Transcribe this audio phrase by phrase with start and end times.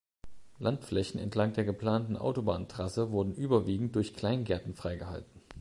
[0.57, 5.43] Landflächen entlang der geplanten Autobahntrasse wurden überwiegend durch Kleingärten freigehalten.